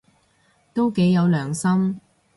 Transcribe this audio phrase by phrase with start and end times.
[0.73, 2.01] 都幾有良心